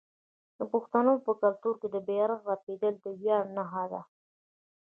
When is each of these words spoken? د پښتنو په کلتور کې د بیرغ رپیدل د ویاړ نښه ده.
د 0.57 0.59
پښتنو 0.73 1.13
په 1.25 1.31
کلتور 1.41 1.75
کې 1.81 1.87
د 1.91 1.95
بیرغ 2.07 2.39
رپیدل 2.51 2.93
د 3.01 3.05
ویاړ 3.19 3.43
نښه 3.55 3.83
ده. 3.91 4.01